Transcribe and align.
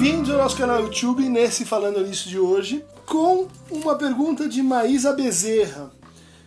Bem-vindos 0.00 0.30
ao 0.30 0.38
nosso 0.38 0.56
canal 0.56 0.80
YouTube, 0.80 1.28
nesse 1.28 1.64
Falando 1.64 2.06
Nisso 2.06 2.28
de 2.28 2.38
hoje, 2.38 2.84
com 3.04 3.48
uma 3.68 3.96
pergunta 3.96 4.48
de 4.48 4.62
Maísa 4.62 5.12
Bezerra. 5.12 5.90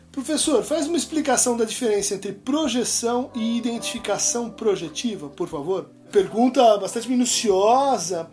Professor, 0.10 0.64
faz 0.64 0.88
uma 0.88 0.96
explicação 0.96 1.58
da 1.58 1.66
diferença 1.66 2.16
entre 2.16 2.32
projeção 2.32 3.30
e 3.36 3.58
identificação 3.58 4.50
projetiva, 4.50 5.28
por 5.28 5.50
favor. 5.50 5.90
Pergunta 6.14 6.78
bastante 6.78 7.10
minuciosa 7.10 8.32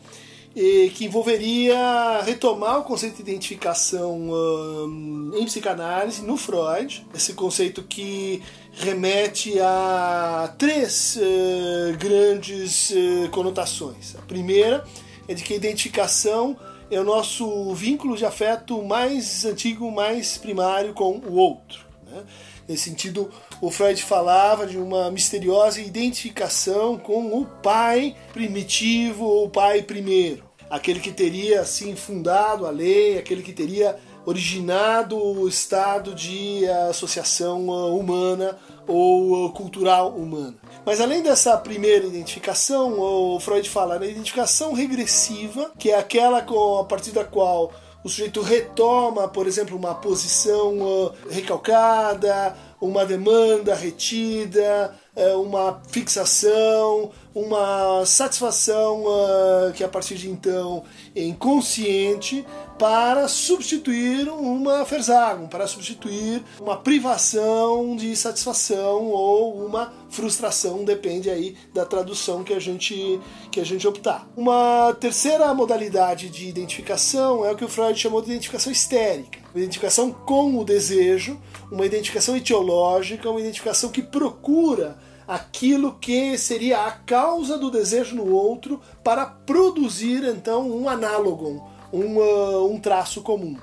que 0.54 1.04
envolveria 1.04 2.22
retomar 2.24 2.78
o 2.78 2.84
conceito 2.84 3.16
de 3.16 3.22
identificação 3.22 4.30
um, 4.30 5.32
em 5.34 5.44
psicanálise, 5.44 6.22
no 6.22 6.36
Freud, 6.36 7.04
esse 7.12 7.32
conceito 7.34 7.82
que 7.82 8.40
remete 8.72 9.58
a 9.58 10.54
três 10.56 11.16
uh, 11.16 11.98
grandes 11.98 12.90
uh, 12.90 13.28
conotações. 13.30 14.14
A 14.16 14.22
primeira 14.22 14.84
é 15.28 15.34
de 15.34 15.44
que 15.44 15.52
a 15.52 15.56
identificação 15.56 16.56
é 16.90 16.98
o 16.98 17.04
nosso 17.04 17.72
vínculo 17.74 18.16
de 18.16 18.24
afeto 18.24 18.82
mais 18.82 19.44
antigo, 19.44 19.90
mais 19.90 20.38
primário 20.38 20.94
com 20.94 21.18
o 21.18 21.34
outro. 21.34 21.86
Né? 22.10 22.22
Nesse 22.66 22.90
sentido, 22.90 23.30
o 23.60 23.70
Freud 23.70 24.02
falava 24.02 24.66
de 24.66 24.78
uma 24.78 25.10
misteriosa 25.10 25.80
identificação 25.80 26.98
com 26.98 27.38
o 27.38 27.46
pai 27.46 28.16
primitivo 28.32 29.24
ou 29.24 29.48
pai 29.48 29.82
primeiro 29.82 30.48
aquele 30.70 31.00
que 31.00 31.10
teria 31.10 31.60
assim 31.60 31.96
fundado 31.96 32.66
a 32.66 32.70
lei, 32.70 33.18
aquele 33.18 33.42
que 33.42 33.52
teria 33.52 33.96
originado 34.24 35.16
o 35.16 35.48
estado 35.48 36.14
de 36.14 36.66
associação 36.90 37.68
uh, 37.68 37.98
humana 37.98 38.56
ou 38.86 39.46
uh, 39.46 39.52
cultural 39.52 40.10
humana. 40.10 40.54
Mas 40.84 41.00
além 41.00 41.22
dessa 41.22 41.56
primeira 41.56 42.06
identificação, 42.06 42.98
o 42.98 43.40
Freud 43.40 43.68
fala 43.68 43.98
na 43.98 44.06
identificação 44.06 44.72
regressiva, 44.72 45.72
que 45.78 45.90
é 45.90 45.98
aquela 45.98 46.38
a 46.38 46.84
partir 46.84 47.10
da 47.10 47.24
qual 47.24 47.72
o 48.02 48.08
sujeito 48.08 48.40
retoma, 48.40 49.28
por 49.28 49.46
exemplo, 49.46 49.76
uma 49.76 49.94
posição 49.94 51.12
recalcada, 51.28 52.56
uma 52.80 53.04
demanda 53.04 53.74
retida, 53.74 54.94
é, 55.16 55.34
uma 55.34 55.82
fixação, 55.88 57.10
uma 57.34 58.04
satisfação 58.06 59.04
uh, 59.04 59.72
que 59.74 59.82
a 59.82 59.88
partir 59.88 60.16
de 60.16 60.30
então 60.30 60.84
é 61.14 61.22
inconsciente 61.22 62.44
para 62.78 63.26
substituir 63.26 64.28
uma 64.28 64.84
Versagen, 64.84 65.48
para 65.48 65.66
substituir 65.66 66.42
uma 66.60 66.76
privação 66.76 67.96
de 67.96 68.14
satisfação 68.14 69.06
ou 69.06 69.66
uma 69.66 69.92
frustração, 70.08 70.84
depende 70.84 71.28
aí 71.28 71.56
da 71.74 71.84
tradução 71.84 72.44
que 72.44 72.54
a 72.54 72.60
gente 72.60 73.20
que 73.50 73.60
a 73.60 73.64
gente 73.64 73.86
optar. 73.86 74.28
Uma 74.36 74.96
terceira 75.00 75.52
modalidade 75.52 76.28
de 76.28 76.48
identificação 76.48 77.44
é 77.44 77.50
o 77.50 77.56
que 77.56 77.64
o 77.64 77.68
Freud 77.68 77.98
chamou 77.98 78.22
de 78.22 78.30
identificação 78.30 78.70
histérica, 78.70 79.40
uma 79.58 79.64
identificação 79.64 80.12
com 80.12 80.56
o 80.56 80.64
desejo, 80.64 81.38
uma 81.70 81.84
identificação 81.84 82.36
etiológica, 82.36 83.28
uma 83.28 83.40
identificação 83.40 83.90
que 83.90 84.00
procura 84.00 84.96
aquilo 85.26 85.98
que 85.98 86.38
seria 86.38 86.86
a 86.86 86.92
causa 86.92 87.58
do 87.58 87.70
desejo 87.70 88.14
no 88.14 88.32
outro 88.32 88.80
para 89.02 89.26
produzir 89.26 90.24
então 90.24 90.70
um 90.70 90.88
análogo, 90.88 91.68
um, 91.92 92.18
uh, 92.18 92.72
um 92.72 92.78
traço 92.78 93.20
comum. 93.20 93.56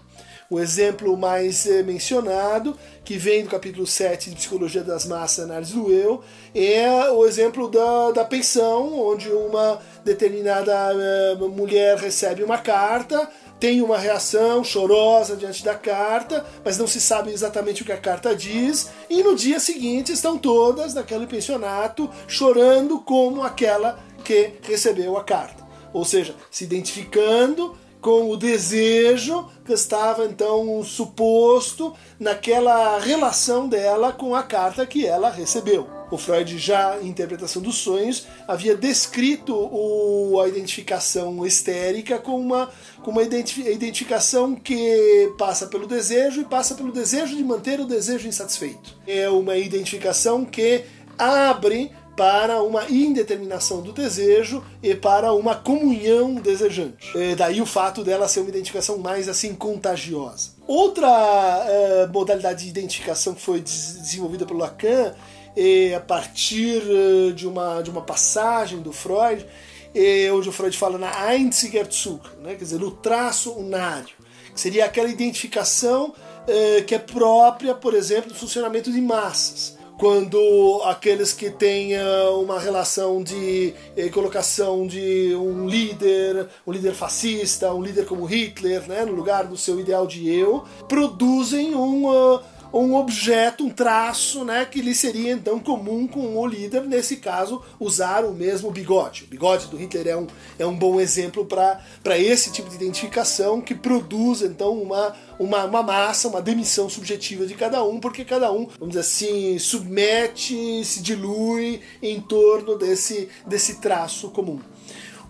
O 0.49 0.59
exemplo 0.59 1.17
mais 1.17 1.65
eh, 1.65 1.81
mencionado, 1.81 2.77
que 3.03 3.17
vem 3.17 3.43
do 3.43 3.49
capítulo 3.49 3.87
7 3.87 4.29
de 4.29 4.35
Psicologia 4.35 4.83
das 4.83 5.03
Massas, 5.05 5.45
Análise 5.45 5.73
do 5.73 5.91
Eu, 5.91 6.21
é 6.53 7.09
o 7.09 7.25
exemplo 7.25 7.67
da, 7.67 8.11
da 8.11 8.23
pensão, 8.23 8.93
onde 9.09 9.27
uma 9.29 9.79
determinada 10.03 10.73
uh, 10.93 11.49
mulher 11.49 11.97
recebe 11.97 12.43
uma 12.43 12.59
carta, 12.59 13.27
tem 13.59 13.81
uma 13.81 13.97
reação 13.97 14.63
chorosa 14.63 15.35
diante 15.35 15.63
da 15.63 15.73
carta, 15.73 16.45
mas 16.63 16.77
não 16.77 16.85
se 16.85 17.01
sabe 17.01 17.31
exatamente 17.31 17.81
o 17.81 17.85
que 17.85 17.91
a 17.91 17.97
carta 17.97 18.35
diz, 18.35 18.91
e 19.09 19.23
no 19.23 19.35
dia 19.35 19.59
seguinte 19.59 20.11
estão 20.11 20.37
todas 20.37 20.93
naquele 20.93 21.25
pensionato 21.25 22.07
chorando 22.27 22.99
como 22.99 23.41
aquela 23.41 23.97
que 24.23 24.53
recebeu 24.61 25.17
a 25.17 25.23
carta. 25.23 25.65
Ou 25.91 26.05
seja, 26.05 26.35
se 26.51 26.65
identificando 26.65 27.75
com 28.05 28.29
o 28.29 28.37
desejo 28.37 29.49
que 29.65 29.73
estava 29.73 30.25
então 30.25 30.83
suposto 30.83 31.91
naquela 32.19 32.99
relação 32.99 33.67
dela 33.67 34.11
com 34.11 34.35
a 34.35 34.43
carta 34.43 34.85
que 34.85 35.07
ela 35.07 35.31
recebeu. 35.31 35.89
O 36.11 36.17
Freud 36.19 36.55
já 36.59 36.99
em 37.01 37.07
interpretação 37.07 37.63
dos 37.63 37.77
sonhos 37.77 38.27
havia 38.47 38.75
descrito 38.75 39.55
o, 39.55 40.39
a 40.39 40.47
identificação 40.47 41.43
histérica 41.47 42.19
com 42.19 42.39
uma, 42.39 42.69
com 43.01 43.09
uma 43.09 43.23
identificação 43.23 44.53
que 44.53 45.33
passa 45.35 45.65
pelo 45.65 45.87
desejo 45.87 46.41
e 46.41 46.45
passa 46.45 46.75
pelo 46.75 46.91
desejo 46.91 47.35
de 47.35 47.43
manter 47.43 47.79
o 47.79 47.85
desejo 47.85 48.27
insatisfeito. 48.27 48.95
É 49.07 49.27
uma 49.31 49.57
identificação 49.57 50.45
que 50.45 50.83
abre 51.17 51.91
para 52.15 52.61
uma 52.61 52.89
indeterminação 52.89 53.81
do 53.81 53.91
desejo 53.91 54.63
e 54.81 54.95
para 54.95 55.33
uma 55.33 55.55
comunhão 55.55 56.35
desejante. 56.35 57.11
E 57.15 57.35
daí 57.35 57.61
o 57.61 57.65
fato 57.65 58.03
dela 58.03 58.27
ser 58.27 58.39
uma 58.39 58.49
identificação 58.49 58.97
mais 58.97 59.27
assim 59.27 59.53
contagiosa. 59.53 60.51
Outra 60.65 61.07
uh, 61.07 62.13
modalidade 62.13 62.63
de 62.63 62.69
identificação 62.69 63.33
que 63.33 63.41
foi 63.41 63.59
desenvolvida 63.59 64.45
pelo 64.45 64.59
Lacan, 64.59 65.13
e 65.55 65.93
a 65.93 65.99
partir 65.99 66.81
uh, 66.81 67.33
de, 67.33 67.47
uma, 67.47 67.81
de 67.81 67.89
uma 67.89 68.01
passagem 68.01 68.81
do 68.81 68.93
Freud, 68.93 69.45
e 69.93 70.29
onde 70.31 70.49
o 70.49 70.51
Freud 70.51 70.77
fala 70.77 70.97
na 70.97 71.33
Einzigerzug, 71.33 72.21
né, 72.41 72.51
quer 72.55 72.63
dizer, 72.63 72.79
no 72.79 72.91
traço 72.91 73.51
unário, 73.53 74.15
que 74.53 74.59
seria 74.59 74.85
aquela 74.85 75.09
identificação 75.09 76.13
uh, 76.13 76.83
que 76.85 76.95
é 76.95 76.99
própria, 76.99 77.75
por 77.75 77.93
exemplo, 77.93 78.29
do 78.29 78.35
funcionamento 78.35 78.91
de 78.91 79.01
massas 79.01 79.74
quando 79.97 80.81
aqueles 80.85 81.31
que 81.31 81.49
têm 81.49 81.93
uma 82.39 82.59
relação 82.59 83.23
de 83.23 83.73
eh, 83.95 84.09
colocação 84.09 84.85
de 84.85 85.33
um 85.35 85.67
líder, 85.67 86.47
um 86.67 86.71
líder 86.71 86.93
fascista, 86.93 87.73
um 87.73 87.81
líder 87.81 88.05
como 88.05 88.25
Hitler, 88.25 88.87
né, 88.87 89.05
no 89.05 89.13
lugar 89.13 89.45
do 89.45 89.57
seu 89.57 89.79
ideal 89.79 90.05
de 90.05 90.29
eu, 90.29 90.65
produzem 90.87 91.75
um, 91.75 92.07
uh, 92.07 92.39
um 92.81 92.95
objeto, 92.95 93.65
um 93.65 93.69
traço, 93.69 94.43
né, 94.43 94.65
que 94.65 94.81
lhe 94.81 94.93
seria 94.93 95.31
então 95.31 95.59
comum 95.59 96.05
com 96.05 96.37
o 96.37 96.45
líder, 96.45 96.81
nesse 96.81 97.17
caso, 97.17 97.63
usar 97.79 98.25
o 98.25 98.33
mesmo 98.33 98.69
bigode. 98.69 99.23
O 99.23 99.27
bigode 99.27 99.67
do 99.67 99.77
Hitler 99.77 100.07
é 100.07 100.17
um, 100.17 100.27
é 100.59 100.65
um 100.65 100.75
bom 100.75 100.99
exemplo 100.99 101.45
para 101.45 102.19
esse 102.19 102.51
tipo 102.51 102.69
de 102.69 102.75
identificação 102.75 103.61
que 103.61 103.73
produz 103.73 104.41
então 104.41 104.73
uma, 104.81 105.15
uma, 105.39 105.63
uma 105.63 105.83
massa, 105.83 106.27
uma 106.27 106.41
demissão 106.41 106.89
subjetiva 106.89 107.45
de 107.45 107.55
cada 107.55 107.83
um, 107.83 107.99
porque 107.99 108.25
cada 108.25 108.51
um, 108.51 108.67
vamos 108.77 108.89
dizer 108.89 108.99
assim, 108.99 109.57
submete, 109.57 110.83
se 110.83 111.01
dilui 111.01 111.79
em 112.01 112.19
torno 112.19 112.77
desse, 112.77 113.29
desse 113.47 113.79
traço 113.79 114.29
comum. 114.31 114.59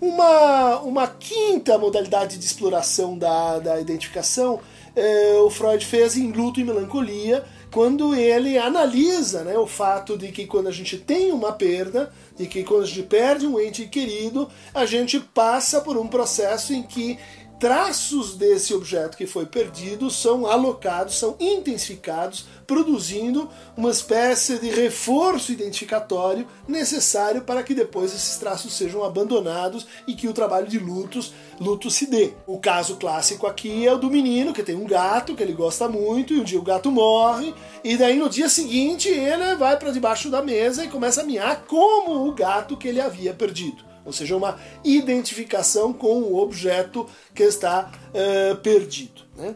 Uma, 0.01 0.79
uma 0.81 1.07
quinta 1.07 1.78
modalidade 1.78 2.38
de 2.38 2.45
exploração 2.45 3.17
da, 3.17 3.59
da 3.59 3.79
identificação 3.79 4.59
é, 4.95 5.33
o 5.39 5.50
Freud 5.50 5.85
fez 5.85 6.16
em 6.16 6.31
Luto 6.31 6.59
e 6.59 6.63
Melancolia, 6.63 7.44
quando 7.69 8.16
ele 8.16 8.57
analisa 8.57 9.44
né, 9.44 9.57
o 9.57 9.67
fato 9.67 10.17
de 10.17 10.31
que 10.31 10.47
quando 10.47 10.67
a 10.67 10.72
gente 10.72 10.97
tem 10.97 11.33
uma 11.33 11.51
perda, 11.51 12.13
de 12.38 12.47
que 12.47 12.63
quando 12.63 12.83
a 12.83 12.85
gente 12.85 13.03
perde 13.03 13.45
um 13.45 13.59
ente 13.59 13.85
querido, 13.88 14.50
a 14.73 14.85
gente 14.85 15.19
passa 15.19 15.81
por 15.81 15.97
um 15.97 16.07
processo 16.07 16.73
em 16.73 16.81
que 16.81 17.19
traços 17.59 18.35
desse 18.35 18.73
objeto 18.73 19.17
que 19.17 19.25
foi 19.25 19.45
perdido 19.45 20.09
são 20.09 20.45
alocados, 20.45 21.17
são 21.17 21.35
intensificados, 21.39 22.45
produzindo 22.68 23.50
uma 23.77 23.91
espécie 23.91 24.59
de 24.59 24.69
reforço 24.69 25.51
identificatório 25.51 26.47
necessário 26.68 27.41
para 27.41 27.63
que 27.63 27.74
depois 27.74 28.13
esses 28.13 28.38
traços 28.38 28.74
sejam 28.74 29.03
abandonados 29.03 29.88
e 30.07 30.13
que 30.15 30.27
o 30.27 30.33
trabalho 30.33 30.68
de 30.68 30.80
lutos, 30.80 31.33
luto 31.59 31.89
se 31.89 32.07
dê. 32.07 32.33
O 32.45 32.59
caso 32.59 32.97
clássico 32.97 33.47
aqui 33.47 33.88
é 33.88 33.94
o 33.94 33.97
do 33.97 34.09
menino 34.09 34.53
que 34.53 34.63
tem 34.63 34.75
um 34.75 34.85
gato 34.85 35.35
que 35.35 35.44
ele 35.44 35.53
gosta 35.53 35.88
muito 35.88 36.33
e 36.33 36.39
um 36.39 36.44
dia 36.44 36.59
o 36.59 36.63
gato 36.63 36.91
morre 36.91 37.53
e 37.83 37.95
daí 37.95 38.18
no 38.18 38.30
dia 38.30 38.50
seguinte 38.50 39.07
ele 39.09 39.56
vai 39.56 39.77
para 39.77 39.91
debaixo 39.91 40.30
da 40.30 40.41
mesa 40.41 40.83
e 40.83 40.89
começa 40.89 41.21
a 41.21 41.25
miar 41.25 41.63
como 41.65 42.27
o 42.27 42.33
gato 42.33 42.77
que 42.77 42.88
ele 42.88 43.00
havia 43.00 43.33
perdido 43.33 43.94
ou 44.06 44.13
seja, 44.13 44.38
uma 44.38 44.57
identificação 44.84 45.92
com 45.92 46.22
o 46.22 46.38
objeto 46.38 47.07
que 47.34 47.44
está 47.44 47.92
uh, 48.12 48.56
perdido. 48.57 49.24
Né? 49.36 49.56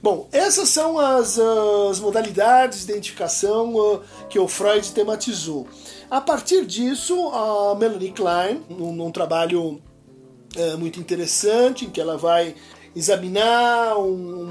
Bom, 0.00 0.28
essas 0.32 0.68
são 0.68 0.98
as, 0.98 1.38
as 1.38 2.00
modalidades 2.00 2.86
de 2.86 2.92
identificação 2.92 3.74
uh, 3.74 4.00
que 4.30 4.38
o 4.38 4.46
Freud 4.46 4.90
tematizou. 4.92 5.66
A 6.10 6.20
partir 6.20 6.64
disso, 6.64 7.28
a 7.30 7.74
Melanie 7.74 8.12
Klein, 8.12 8.62
num, 8.70 8.92
num 8.94 9.10
trabalho 9.10 9.80
uh, 10.56 10.78
muito 10.78 11.00
interessante, 11.00 11.84
em 11.84 11.90
que 11.90 12.00
ela 12.00 12.16
vai 12.16 12.54
examinar 12.94 13.98
um, 13.98 14.47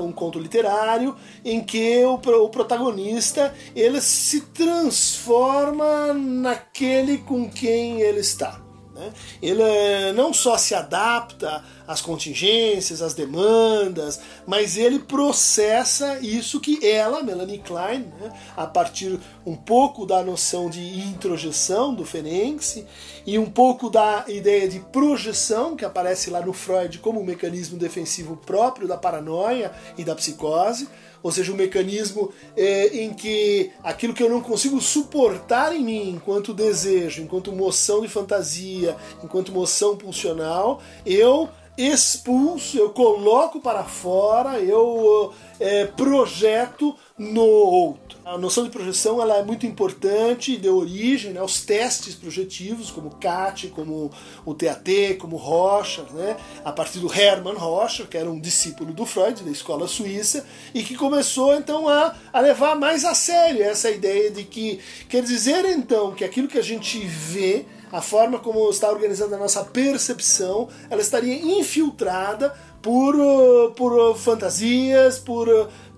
um, 0.00 0.12
conto 0.12 0.38
literário 0.38 1.16
em 1.44 1.62
que 1.62 2.04
o, 2.04 2.14
o 2.14 2.48
protagonista 2.48 3.54
ele 3.74 4.00
se 4.00 4.40
transforma 4.40 6.12
naquele 6.12 7.18
com 7.18 7.48
quem 7.48 8.00
ele 8.00 8.20
está. 8.20 8.67
Né? 8.98 9.12
Ele 9.40 9.62
eh, 9.62 10.12
não 10.12 10.34
só 10.34 10.58
se 10.58 10.74
adapta 10.74 11.62
às 11.86 12.00
contingências, 12.00 13.00
às 13.00 13.14
demandas, 13.14 14.20
mas 14.44 14.76
ele 14.76 14.98
processa 14.98 16.18
isso 16.18 16.58
que 16.58 16.84
ela, 16.84 17.22
Melanie 17.22 17.60
Klein, 17.60 18.12
né, 18.20 18.32
a 18.56 18.66
partir 18.66 19.20
um 19.46 19.54
pouco 19.54 20.04
da 20.04 20.24
noção 20.24 20.68
de 20.68 20.80
introjeção 20.98 21.94
do 21.94 22.04
Ferenczi 22.04 22.84
e 23.24 23.38
um 23.38 23.48
pouco 23.48 23.88
da 23.88 24.24
ideia 24.26 24.68
de 24.68 24.80
projeção 24.80 25.76
que 25.76 25.84
aparece 25.84 26.28
lá 26.28 26.40
no 26.40 26.52
Freud 26.52 26.98
como 26.98 27.20
um 27.20 27.24
mecanismo 27.24 27.78
defensivo 27.78 28.36
próprio 28.36 28.88
da 28.88 28.96
paranoia 28.96 29.70
e 29.96 30.02
da 30.02 30.16
psicose 30.16 30.88
ou 31.22 31.32
seja, 31.32 31.52
um 31.52 31.56
mecanismo 31.56 32.32
é, 32.56 33.02
em 33.02 33.12
que 33.12 33.70
aquilo 33.82 34.14
que 34.14 34.22
eu 34.22 34.28
não 34.28 34.40
consigo 34.40 34.80
suportar 34.80 35.74
em 35.74 35.84
mim 35.84 36.10
enquanto 36.10 36.54
desejo, 36.54 37.22
enquanto 37.22 37.52
moção 37.52 38.00
de 38.00 38.08
fantasia, 38.08 38.96
enquanto 39.22 39.52
moção 39.52 39.96
pulsional, 39.96 40.80
eu 41.04 41.48
expulso, 41.78 42.76
eu 42.76 42.90
coloco 42.90 43.60
para 43.60 43.84
fora, 43.84 44.58
eu 44.58 45.32
é, 45.60 45.86
projeto 45.86 46.96
no 47.16 47.44
outro. 47.44 48.18
A 48.24 48.36
noção 48.36 48.64
de 48.64 48.70
projeção 48.70 49.22
ela 49.22 49.38
é 49.38 49.42
muito 49.44 49.64
importante, 49.64 50.56
deu 50.56 50.76
origem 50.76 51.32
né, 51.32 51.40
aos 51.40 51.62
testes 51.62 52.16
projetivos, 52.16 52.90
como 52.90 53.10
CAT, 53.12 53.68
como 53.68 54.10
o 54.44 54.54
TAT, 54.54 55.16
como 55.18 55.36
Rocha, 55.36 56.02
né, 56.12 56.36
a 56.64 56.72
partir 56.72 56.98
do 56.98 57.12
Hermann 57.12 57.56
Rocha, 57.56 58.06
que 58.06 58.18
era 58.18 58.28
um 58.28 58.40
discípulo 58.40 58.92
do 58.92 59.06
Freud, 59.06 59.44
da 59.44 59.50
escola 59.50 59.86
suíça, 59.86 60.44
e 60.74 60.82
que 60.82 60.96
começou 60.96 61.54
então 61.54 61.88
a, 61.88 62.14
a 62.32 62.40
levar 62.40 62.74
mais 62.74 63.04
a 63.04 63.14
sério 63.14 63.62
essa 63.62 63.88
ideia 63.88 64.30
de 64.30 64.42
que 64.42 64.80
quer 65.08 65.22
dizer 65.22 65.64
então 65.64 66.12
que 66.12 66.24
aquilo 66.24 66.48
que 66.48 66.58
a 66.58 66.62
gente 66.62 66.98
vê 66.98 67.64
a 67.92 68.00
forma 68.02 68.38
como 68.38 68.68
está 68.70 68.90
organizada 68.90 69.36
a 69.36 69.38
nossa 69.38 69.64
percepção, 69.64 70.68
ela 70.90 71.00
estaria 71.00 71.34
infiltrada 71.58 72.54
por, 72.82 73.14
uh, 73.16 73.72
por 73.72 73.92
uh, 73.92 74.14
fantasias, 74.14 75.18
por, 75.18 75.48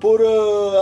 uh, 0.01 0.11
por 0.11 0.21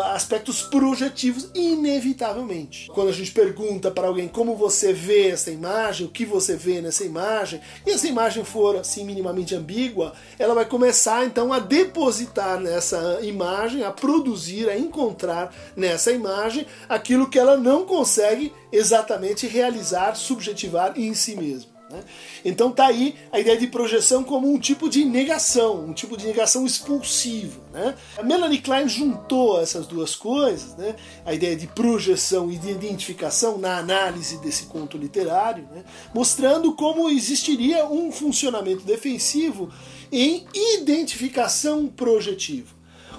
aspectos 0.05 0.63
projetivos, 0.63 1.51
inevitavelmente. 1.55 2.89
Quando 2.93 3.09
a 3.09 3.13
gente 3.13 3.33
pergunta 3.33 3.91
para 3.91 4.09
alguém 4.09 4.29
como 4.29 4.55
você 4.57 4.93
vê 4.93 5.29
essa 5.29 5.51
imagem, 5.51 6.07
o 6.07 6.11
que 6.11 6.25
você 6.25 6.57
vê 6.57 6.81
nessa 6.81 7.05
imagem, 7.05 7.61
e 7.87 7.91
essa 7.91 8.07
imagem 8.07 8.45
for 8.45 8.77
assim 8.77 9.05
minimamente 9.05 9.55
ambígua, 9.55 10.13
ela 10.39 10.55
vai 10.55 10.65
começar 10.65 11.25
então 11.25 11.53
a 11.53 11.59
depositar 11.59 12.61
nessa 12.61 13.19
imagem, 13.23 13.85
a 13.85 13.91
produzir, 13.91 14.69
a 14.69 14.79
encontrar 14.79 15.55
nessa 15.77 16.13
imagem 16.13 16.67
aquilo 16.89 17.29
que 17.29 17.39
ela 17.39 17.57
não 17.57 17.85
consegue 17.85 18.53
exatamente 18.73 19.47
realizar, 19.47 20.15
subjetivar 20.15 20.93
em 20.97 21.15
si 21.15 21.37
mesma. 21.37 21.78
Né? 21.91 22.05
Então 22.45 22.71
tá 22.71 22.87
aí 22.87 23.15
a 23.33 23.41
ideia 23.41 23.57
de 23.57 23.67
projeção 23.67 24.23
como 24.23 24.53
um 24.53 24.59
tipo 24.59 24.89
de 24.91 25.05
negação, 25.05 25.87
um 25.87 25.93
tipo 25.93 26.17
de 26.17 26.27
negação 26.27 26.67
expulsiva. 26.67 27.61
Né? 27.73 27.95
A 28.19 28.23
Melanie 28.23 28.59
Klein 28.59 28.89
juntou 28.89 29.61
essas 29.61 29.87
duas 29.87 30.15
coisas, 30.15 30.77
né? 30.77 30.95
a 31.25 31.33
ideia 31.33 31.57
de 31.57 31.67
projeção 31.67 32.51
e 32.51 32.59
de 32.59 32.71
identificação 32.71 33.57
na 33.57 33.79
análise 33.79 34.37
desse 34.39 34.67
conto 34.67 34.99
literário, 34.99 35.67
né? 35.73 35.85
mostrando 36.15 36.75
como 36.75 37.09
existiria 37.09 37.87
um 37.87 38.13
funcionamento 38.13 38.85
defensivo 38.85 39.71
em 40.13 40.47
identificação 40.55 41.87
projetiva, 41.87 42.75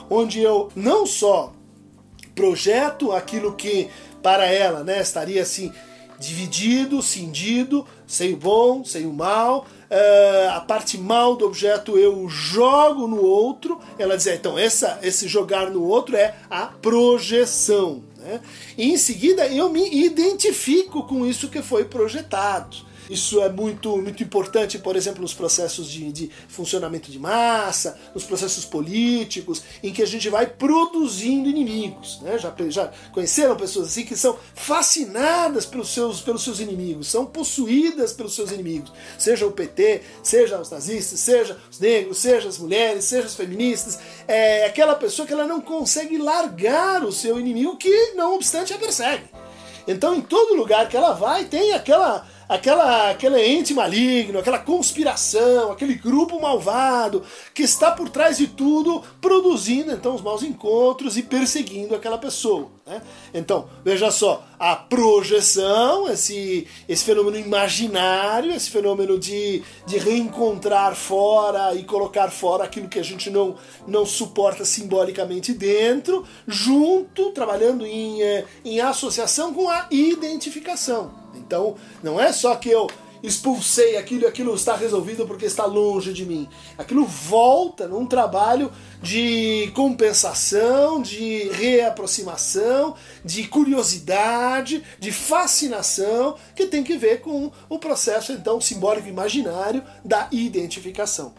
onde 0.10 0.40
eu 0.40 0.70
não 0.76 1.06
só 1.06 1.54
projeto 2.36 3.12
aquilo 3.12 3.56
que 3.56 3.90
para 4.22 4.46
ela 4.46 4.84
né, 4.84 5.02
estaria 5.02 5.42
assim 5.42 5.72
dividido, 6.20 7.02
cindido, 7.02 7.86
sem 8.10 8.34
o 8.34 8.38
bom, 8.38 8.84
sem 8.84 9.06
o 9.06 9.14
mal. 9.14 9.68
Uh, 9.90 10.50
a 10.56 10.62
parte 10.62 10.98
mal 10.98 11.36
do 11.36 11.46
objeto 11.46 11.96
eu 11.96 12.28
jogo 12.28 13.08
no 13.08 13.22
outro. 13.22 13.80
Ela 14.00 14.18
diz, 14.18 14.26
é, 14.26 14.36
então, 14.36 14.58
essa, 14.58 14.98
esse 15.04 15.28
jogar 15.28 15.70
no 15.70 15.84
outro 15.84 16.16
é 16.16 16.36
a 16.50 16.66
projeção. 16.66 18.04
Né? 18.18 18.42
E 18.76 18.92
em 18.92 18.98
seguida 18.98 19.48
eu 19.48 19.70
me 19.70 20.04
identifico 20.04 21.04
com 21.04 21.24
isso 21.24 21.50
que 21.50 21.62
foi 21.62 21.86
projetado. 21.86 22.89
Isso 23.10 23.42
é 23.42 23.50
muito, 23.50 23.98
muito 23.98 24.22
importante, 24.22 24.78
por 24.78 24.96
exemplo, 24.96 25.22
nos 25.22 25.34
processos 25.34 25.90
de, 25.90 26.12
de 26.12 26.32
funcionamento 26.48 27.10
de 27.12 27.18
massa, 27.18 28.00
nos 28.14 28.24
processos 28.24 28.66
políticos, 28.66 29.64
em 29.82 29.92
que 29.92 30.04
a 30.04 30.06
gente 30.06 30.30
vai 30.30 30.46
produzindo 30.46 31.50
inimigos. 31.50 32.20
Né? 32.22 32.38
Já, 32.38 32.54
já 32.70 32.92
conheceram 33.12 33.56
pessoas 33.56 33.88
assim 33.88 34.06
que 34.06 34.16
são 34.16 34.38
fascinadas 34.54 35.66
pelos 35.66 35.90
seus, 35.90 36.22
pelos 36.22 36.44
seus 36.44 36.60
inimigos, 36.60 37.08
são 37.08 37.26
possuídas 37.26 38.14
pelos 38.14 38.36
seus 38.36 38.52
inimigos, 38.52 38.92
seja 39.18 39.48
o 39.48 39.52
PT, 39.52 40.02
seja 40.22 40.60
os 40.60 40.70
nazistas, 40.70 41.20
seja 41.20 41.58
os 41.72 41.80
negros, 41.80 42.20
seja 42.20 42.48
as 42.48 42.58
mulheres, 42.60 43.06
seja 43.06 43.26
as 43.26 43.36
feministas. 43.36 44.00
É 44.28 44.66
aquela 44.66 44.96
pessoa 44.96 45.28
que 45.28 45.34
ela 45.34 45.48
não 45.48 45.62
consegue 45.62 46.18
largar 46.18 47.04
o 47.04 47.12
seu 47.12 47.40
inimigo, 47.40 47.78
que 47.78 48.14
não 48.14 48.36
obstante 48.36 48.74
a 48.74 48.78
persegue. 48.78 49.24
Então, 49.88 50.14
em 50.14 50.22
todo 50.22 50.56
lugar 50.56 50.88
que 50.88 50.96
ela 50.96 51.14
vai, 51.14 51.46
tem 51.46 51.74
aquela 51.74 52.28
aquela, 52.50 53.12
aquele 53.12 53.40
ente 53.46 53.76
maligno, 53.76 54.40
aquela 54.40 54.58
conspiração, 54.58 55.72
aquele 55.72 55.94
grupo 55.94 56.42
malvado 56.42 57.24
que 57.54 57.62
está 57.62 57.92
por 57.92 58.10
trás 58.10 58.40
de 58.40 58.48
tudo, 58.48 59.04
produzindo 59.22 59.92
então 59.92 60.16
os 60.16 60.22
maus 60.22 60.42
encontros 60.42 61.16
e 61.16 61.22
perseguindo 61.22 61.94
aquela 61.94 62.18
pessoa. 62.18 62.72
Né? 62.88 63.04
Então, 63.36 63.70
veja 63.86 64.10
só, 64.10 64.44
a 64.58 64.76
projeção, 64.76 66.10
esse, 66.10 66.68
esse 66.88 67.04
fenômeno 67.06 67.38
imaginário, 67.38 68.52
esse 68.52 68.72
fenômeno 68.72 69.20
de, 69.20 69.64
de 69.86 70.00
reencontrar 70.00 70.96
fora 70.96 71.76
e 71.76 71.84
colocar 71.84 72.32
fora 72.32 72.64
aquilo 72.64 72.90
que 72.90 72.98
a 72.98 73.04
gente 73.04 73.30
não, 73.30 73.58
não 73.88 74.08
suporta 74.08 74.66
simbolicamente 74.66 75.54
dentro, 75.54 76.26
junto, 76.48 77.30
trabalhando 77.30 77.86
em, 77.86 78.24
eh, 78.24 78.46
em 78.66 78.82
associação 78.82 79.54
com 79.54 79.70
a 79.70 79.88
identificação. 79.92 81.19
Então, 81.50 81.74
não 82.04 82.22
é 82.22 82.32
só 82.32 82.54
que 82.54 82.70
eu 82.70 82.88
expulsei 83.24 83.98
aquilo 83.98 84.22
e 84.22 84.28
aquilo 84.28 84.54
está 84.54 84.76
resolvido 84.76 85.26
porque 85.26 85.48
está 85.48 85.66
longe 85.66 86.14
de 86.14 86.24
mim. 86.24 86.48
Aquilo 86.78 87.04
volta 87.06 87.88
num 87.88 88.06
trabalho 88.06 88.72
de 89.02 89.72
compensação, 89.74 91.02
de 91.02 91.50
reaproximação, 91.50 92.96
de 93.26 93.48
curiosidade, 93.48 94.84
de 95.00 95.12
fascinação, 95.12 96.36
que 96.56 96.68
tem 96.68 96.84
que 96.84 96.96
ver 96.98 97.22
com 97.22 97.52
o 97.68 97.80
processo 97.80 98.32
então 98.32 98.62
simbólico 98.62 99.08
imaginário 99.08 99.84
da 100.06 100.28
identificação. 100.32 101.34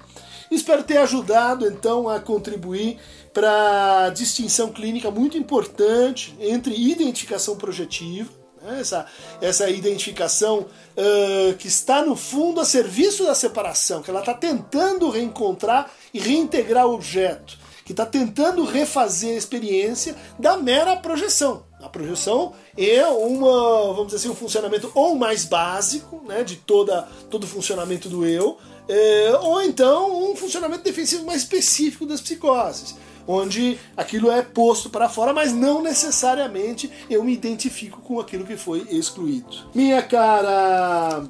Espero 0.51 0.83
ter 0.83 0.97
ajudado 0.97 1.65
então 1.69 2.09
a 2.09 2.19
contribuir 2.19 2.99
para 3.33 4.07
a 4.07 4.11
distinção 4.11 4.73
clínica 4.73 5.09
muito 5.09 5.39
importante 5.39 6.35
entre 6.41 6.75
identificação 6.75 7.55
projetiva 7.55 8.40
né? 8.63 8.81
essa, 8.81 9.07
essa 9.41 9.69
identificação 9.69 10.61
uh, 10.61 11.55
que 11.59 11.69
está 11.69 12.05
no 12.05 12.17
fundo 12.17 12.61
a 12.61 12.65
serviço 12.65 13.25
da 13.25 13.35
separação, 13.35 14.03
que 14.03 14.11
ela 14.11 14.21
está 14.21 14.35
tentando 14.35 15.09
reencontrar 15.11 15.91
e 16.13 16.19
reintegrar 16.19 16.87
o 16.87 16.95
objeto, 16.95 17.59
que 17.85 17.93
está 17.93 18.07
tentando 18.07 18.65
refazer 18.65 19.35
a 19.35 19.39
experiência 19.39 20.15
da 20.39 20.57
mera 20.57 20.97
projeção. 20.97 21.65
A 21.83 21.89
projeção 21.89 22.53
é 22.77 23.07
uma, 23.07 23.93
vamos 23.95 24.07
dizer 24.07 24.19
assim, 24.19 24.29
um 24.29 24.35
funcionamento 24.35 24.91
ou 24.95 25.17
mais 25.17 25.45
básico 25.45 26.23
né, 26.27 26.45
de 26.45 26.57
toda, 26.57 27.09
todo 27.31 27.45
o 27.45 27.47
funcionamento 27.47 28.09
do 28.09 28.27
eu, 28.27 28.59
é, 28.89 29.39
ou 29.41 29.63
então 29.63 30.31
um 30.31 30.37
funcionamento 30.37 30.83
defensivo 30.83 31.25
mais 31.25 31.43
específico 31.43 32.05
das 32.05 32.21
psicoses 32.21 32.97
onde 33.31 33.79
aquilo 33.97 34.31
é 34.31 34.43
posto 34.43 34.91
para 34.91 35.09
fora, 35.09 35.33
mas 35.33 35.53
não 35.53 35.83
necessariamente 35.83 36.91
eu 37.09 37.23
me 37.23 37.33
identifico 37.33 38.01
com 38.01 38.19
aquilo 38.19 38.45
que 38.45 38.57
foi 38.57 38.87
excluído. 38.91 39.69
Minha 39.75 40.03
cara 40.03 41.23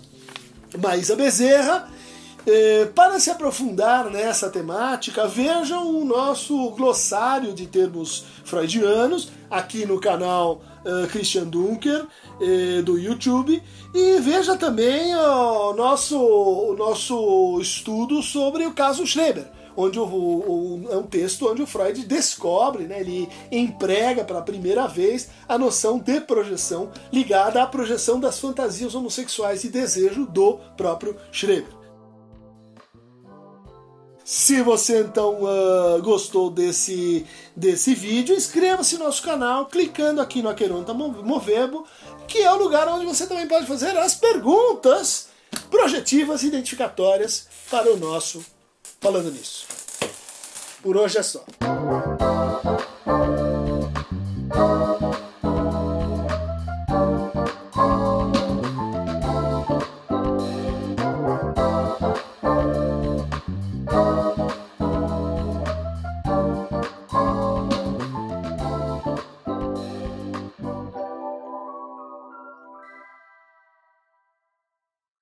Maísa 0.79 1.17
Bezerra, 1.17 1.89
eh, 2.47 2.89
para 2.95 3.19
se 3.21 3.31
aprofundar 3.31 4.11
nessa 4.11 4.49
temática, 4.49 5.27
vejam 5.27 5.95
o 5.95 6.05
nosso 6.05 6.71
glossário 6.71 7.53
de 7.53 7.67
termos 7.67 8.25
freudianos 8.45 9.31
aqui 9.51 9.85
no 9.85 10.01
canal 10.01 10.63
uh, 10.85 11.07
Christian 11.09 11.45
Dunker 11.45 12.07
eh, 12.41 12.83
do 12.83 12.99
YouTube 12.99 13.63
e 13.93 14.21
veja 14.21 14.57
também 14.57 15.15
o 15.15 15.73
nosso, 15.75 16.19
o 16.19 16.75
nosso 16.77 17.59
estudo 17.61 18.23
sobre 18.23 18.65
o 18.65 18.73
caso 18.73 19.07
Schreber 19.07 19.60
onde 19.77 19.99
o, 19.99 20.05
o, 20.05 20.89
é 20.91 20.97
um 20.97 21.03
texto 21.03 21.49
onde 21.49 21.63
o 21.63 21.67
Freud 21.67 22.05
descobre, 22.05 22.85
né, 22.85 23.01
ele 23.01 23.29
emprega 23.51 24.25
pela 24.25 24.43
primeira 24.43 24.87
vez 24.87 25.29
a 25.49 25.59
noção 25.59 25.99
de 25.99 26.21
projeção 26.21 26.91
ligada 27.13 27.63
à 27.63 27.67
projeção 27.67 28.21
das 28.21 28.39
fantasias 28.39 28.95
homossexuais 28.95 29.65
e 29.65 29.69
desejo 29.69 30.27
do 30.27 30.59
próprio 30.77 31.17
Schreber. 31.33 31.81
Se 34.25 34.63
você 34.63 35.01
então 35.01 35.41
uh, 35.43 36.01
gostou 36.03 36.51
desse, 36.51 37.27
desse 37.57 37.97
vídeo, 37.97 38.37
inscreva-se 38.37 38.97
no 38.97 39.07
nosso 39.07 39.23
canal 39.25 39.67
clicando 39.67 40.21
aqui 40.21 40.41
no 40.41 40.49
Aqueronta 40.49 40.95
Movebo, 40.95 41.85
que 42.29 42.39
é 42.39 42.53
o 42.53 42.57
lugar 42.57 42.87
onde 42.87 43.05
você 43.05 43.27
também 43.27 43.49
pode 43.49 43.67
fazer 43.67 43.97
as 43.97 44.15
perguntas 44.15 45.31
projetivas 45.69 46.45
identificatórias 46.45 47.49
para 47.69 47.93
o 47.93 47.97
nosso 47.97 48.45
Falando 49.01 49.31
Nisso. 49.31 49.67
Por 50.83 50.97
hoje 50.97 51.19
é 51.19 51.23
só. 51.23 51.43